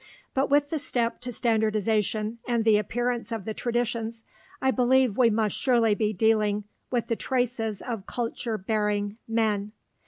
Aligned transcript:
But 0.33 0.49
with 0.49 0.71
the 0.71 0.79
step 0.79 1.21
to 1.21 1.31
standardization 1.31 2.39
and 2.47 2.65
the 2.65 2.79
appearance 2.79 3.31
of 3.31 3.45
the 3.45 3.53
traditions, 3.53 4.23
I 4.59 4.71
believe 4.71 5.15
we 5.15 5.29
must 5.29 5.55
surely 5.55 5.93
be 5.93 6.11
dealing 6.11 6.63
with 6.89 7.05
the 7.05 7.15
traces 7.15 7.83
of 7.83 8.07
culture 8.07 8.57
bearing 8.57 9.17
men. 9.27 9.73